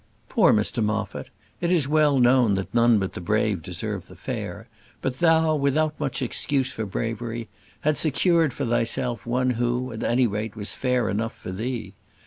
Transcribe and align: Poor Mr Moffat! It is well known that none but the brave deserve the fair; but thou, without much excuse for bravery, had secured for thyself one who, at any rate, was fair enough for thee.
Poor 0.29 0.51
Mr 0.51 0.83
Moffat! 0.83 1.29
It 1.59 1.71
is 1.71 1.87
well 1.87 2.17
known 2.17 2.55
that 2.55 2.73
none 2.73 2.97
but 2.97 3.13
the 3.13 3.21
brave 3.21 3.61
deserve 3.61 4.07
the 4.07 4.15
fair; 4.15 4.67
but 4.99 5.19
thou, 5.19 5.53
without 5.55 5.99
much 5.99 6.23
excuse 6.23 6.71
for 6.71 6.87
bravery, 6.87 7.49
had 7.81 7.97
secured 7.97 8.51
for 8.51 8.65
thyself 8.65 9.27
one 9.27 9.51
who, 9.51 9.91
at 9.91 10.01
any 10.01 10.25
rate, 10.25 10.55
was 10.55 10.73
fair 10.73 11.07
enough 11.07 11.37
for 11.37 11.51
thee. 11.51 11.93